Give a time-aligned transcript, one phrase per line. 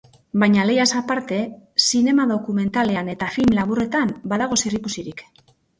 [0.43, 1.37] Baina lehiaz aparte,
[1.89, 5.29] zinema dokumentalean eta film laburretan badago zer ikusirik.